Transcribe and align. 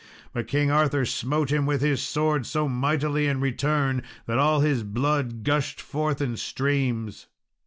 But 0.33 0.47
King 0.47 0.71
Arthur 0.71 1.05
smote 1.05 1.51
him 1.51 1.67
with 1.67 1.81
his 1.81 2.01
sword 2.01 2.47
so 2.47 2.67
mightily 2.67 3.27
in 3.27 3.39
return, 3.39 4.01
that 4.25 4.39
all 4.39 4.61
his 4.61 4.81
blood 4.81 5.43
gushed 5.43 5.79
forth 5.79 6.19
in 6.21 6.37
streams. 6.37 7.27